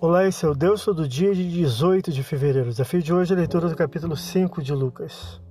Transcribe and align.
Olá, 0.00 0.28
esse 0.28 0.46
é 0.46 0.48
o 0.48 0.54
Deus 0.54 0.86
do 0.86 1.08
dia 1.08 1.34
de 1.34 1.50
18 1.50 2.12
de 2.12 2.22
fevereiro. 2.22 2.70
Desafio 2.70 3.02
de 3.02 3.12
hoje 3.12 3.32
é 3.32 3.36
a 3.36 3.38
leitura 3.40 3.68
do 3.68 3.74
capítulo 3.74 4.16
5 4.16 4.62
de 4.62 4.72
Lucas. 4.72 5.42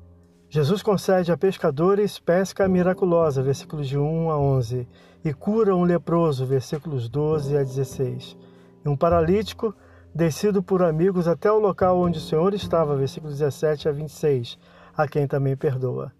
Jesus 0.47 0.81
concede 0.81 1.34
a 1.34 1.38
pescadores 1.38 2.18
pesca 2.18 2.65
miraculosa, 2.65 3.44
versículos 3.44 3.89
de 3.89 3.97
1 3.97 4.31
a 4.31 4.39
11, 4.39 4.88
e 5.25 5.33
cura 5.33 5.75
um 5.75 5.83
leproso, 5.83 6.46
versículos 6.46 7.10
12 7.10 7.57
a 7.57 7.61
16, 7.61 8.38
e 8.86 8.88
um 8.88 8.96
paralítico 8.96 9.75
descido 10.15 10.64
por 10.64 10.82
amigos 10.82 11.27
até 11.27 11.52
o 11.52 11.59
local 11.59 12.00
onde 12.00 12.20
o 12.20 12.21
Senhor 12.21 12.54
estava, 12.54 12.95
versículos 12.95 13.39
17 13.39 13.89
a 13.89 13.91
26, 13.91 14.57
a 14.95 15.09
quem 15.09 15.27
também 15.27 15.57
perdoa. 15.57 16.14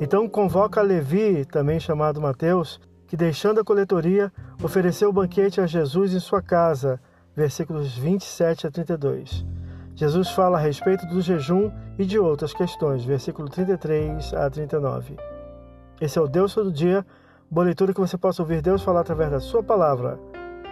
Então 0.00 0.28
convoca 0.28 0.82
Levi, 0.82 1.44
também 1.44 1.78
chamado 1.78 2.20
Mateus, 2.20 2.80
que 3.06 3.16
deixando 3.16 3.60
a 3.60 3.64
coletoria, 3.64 4.32
ofereceu 4.60 5.10
o 5.10 5.12
banquete 5.12 5.60
a 5.60 5.66
Jesus 5.68 6.12
em 6.12 6.18
sua 6.18 6.42
casa, 6.42 7.00
versículos 7.34 7.96
27 7.96 8.66
a 8.66 8.70
32. 8.70 9.44
Jesus 9.94 10.30
fala 10.30 10.58
a 10.58 10.60
respeito 10.60 11.06
do 11.06 11.20
jejum 11.20 11.70
e 11.98 12.04
de 12.04 12.18
outras 12.18 12.52
questões, 12.54 13.04
versículo 13.04 13.48
33 13.48 14.34
a 14.34 14.48
39. 14.48 15.16
Esse 16.00 16.18
é 16.18 16.22
o 16.22 16.28
Deus 16.28 16.54
todo 16.54 16.72
dia, 16.72 17.06
boa 17.50 17.66
leitura 17.66 17.92
que 17.92 18.00
você 18.00 18.16
possa 18.16 18.42
ouvir 18.42 18.62
Deus 18.62 18.82
falar 18.82 19.00
através 19.00 19.30
da 19.30 19.40
sua 19.40 19.62
palavra. 19.62 20.18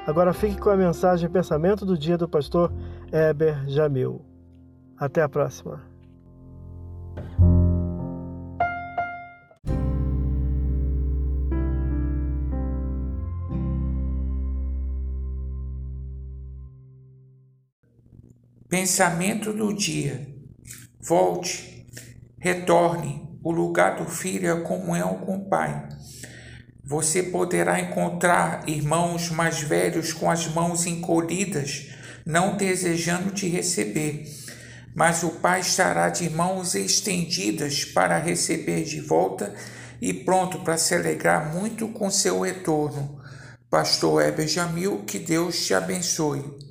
Agora 0.07 0.33
fique 0.33 0.59
com 0.59 0.71
a 0.71 0.77
mensagem 0.77 1.29
e 1.29 1.33
pensamento 1.33 1.85
do 1.85 1.97
dia 1.97 2.17
do 2.17 2.29
pastor 2.29 2.73
Eber 3.13 3.69
Jamil. 3.69 4.25
Até 4.99 5.23
a 5.23 5.29
próxima. 5.29 5.81
Pensamento 18.71 19.52
do 19.52 19.74
dia. 19.74 20.29
Volte, 21.01 21.88
retorne. 22.38 23.29
O 23.43 23.51
lugar 23.51 23.96
do 23.96 24.09
filho 24.09 24.49
é 24.49 24.60
comunhão 24.60 25.18
com 25.27 25.38
o 25.38 25.49
Pai. 25.49 25.88
Você 26.85 27.21
poderá 27.21 27.80
encontrar 27.80 28.68
irmãos 28.68 29.29
mais 29.29 29.60
velhos 29.60 30.12
com 30.12 30.30
as 30.30 30.46
mãos 30.46 30.87
encolhidas, 30.87 31.88
não 32.24 32.57
desejando 32.57 33.32
te 33.32 33.49
receber, 33.49 34.24
mas 34.95 35.24
o 35.24 35.30
Pai 35.30 35.62
estará 35.62 36.09
de 36.09 36.30
mãos 36.30 36.77
estendidas 36.77 37.84
para 37.84 38.18
receber 38.18 38.84
de 38.84 39.01
volta 39.01 39.52
e 40.01 40.15
pronto 40.15 40.60
para 40.60 40.79
se 40.79 40.95
alegrar 40.95 41.52
muito 41.52 41.88
com 41.88 42.09
seu 42.09 42.38
retorno. 42.43 43.21
Pastor 43.68 44.23
Heber 44.23 44.46
Jamil, 44.46 45.02
que 45.05 45.18
Deus 45.18 45.66
te 45.66 45.74
abençoe. 45.74 46.70